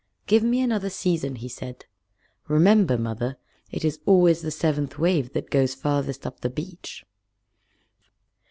"Give 0.25 0.41
me 0.41 0.61
another 0.61 0.89
season," 0.89 1.35
he 1.35 1.47
said. 1.47 1.85
"Remember, 2.47 2.97
Mother, 2.97 3.37
it 3.69 3.85
is 3.85 3.99
always 4.07 4.41
the 4.41 4.49
seventh 4.49 4.97
wave 4.97 5.33
that 5.33 5.51
goes 5.51 5.75
farthest 5.75 6.25
up 6.25 6.39
the 6.41 6.49
beach." 6.49 7.05